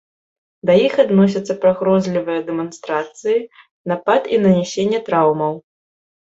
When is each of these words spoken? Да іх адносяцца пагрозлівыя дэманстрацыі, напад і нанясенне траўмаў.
Да 0.69 0.73
іх 0.87 0.95
адносяцца 1.03 1.57
пагрозлівыя 1.65 2.41
дэманстрацыі, 2.49 3.37
напад 3.95 4.21
і 4.33 4.43
нанясенне 4.49 4.99
траўмаў. 5.13 5.53